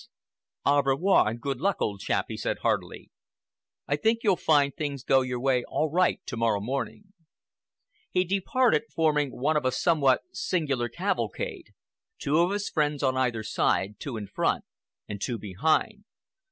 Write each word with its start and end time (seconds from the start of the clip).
"Au 0.65 0.81
revoir 0.81 1.27
and 1.29 1.39
good 1.39 1.61
luck, 1.61 1.75
old 1.79 1.99
chap!" 1.99 2.25
he 2.27 2.35
said 2.35 2.57
heartily. 2.63 3.11
"I 3.87 3.97
think 3.97 4.21
you'll 4.23 4.35
find 4.35 4.73
things 4.73 5.03
go 5.03 5.21
your 5.21 5.39
way 5.39 5.63
all 5.65 5.91
right 5.91 6.19
to 6.25 6.35
morrow 6.35 6.59
morning." 6.59 7.13
He 8.09 8.23
departed, 8.25 8.85
forming 8.91 9.29
one 9.29 9.55
of 9.57 9.63
a 9.63 9.71
somewhat 9.71 10.21
singular 10.31 10.89
cavalcade—two 10.89 12.39
of 12.39 12.49
his 12.49 12.67
friends 12.67 13.03
on 13.03 13.15
either 13.15 13.43
side, 13.43 13.99
two 13.99 14.17
in 14.17 14.25
front, 14.25 14.65
and 15.07 15.21
two 15.21 15.37
behind. 15.37 16.03